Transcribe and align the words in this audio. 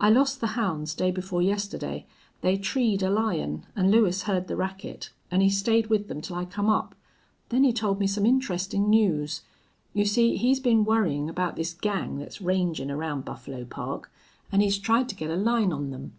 I 0.00 0.08
lost 0.08 0.40
the 0.40 0.46
hounds 0.56 0.94
day 0.94 1.10
before 1.10 1.42
yesterday. 1.42 2.06
They 2.40 2.56
treed 2.56 3.02
a 3.02 3.10
lion 3.10 3.66
an' 3.76 3.90
Lewis 3.90 4.22
heard 4.22 4.48
the 4.48 4.56
racket, 4.56 5.10
an' 5.30 5.42
he 5.42 5.50
stayed 5.50 5.88
with 5.88 6.08
them 6.08 6.22
till 6.22 6.36
I 6.36 6.46
come 6.46 6.70
up. 6.70 6.94
Then 7.50 7.64
he 7.64 7.72
told 7.74 8.00
me 8.00 8.06
some 8.06 8.24
interestin' 8.24 8.88
news. 8.88 9.42
You 9.92 10.06
see 10.06 10.38
he's 10.38 10.58
been 10.58 10.86
worryin' 10.86 11.28
about 11.28 11.56
this 11.56 11.74
gang 11.74 12.18
thet's 12.18 12.40
rangin' 12.40 12.90
around 12.90 13.26
Buffalo 13.26 13.66
Park, 13.66 14.10
an' 14.50 14.62
he's 14.62 14.78
tried 14.78 15.06
to 15.10 15.14
get 15.14 15.28
a 15.28 15.36
line 15.36 15.70
on 15.70 15.90
them. 15.90 16.14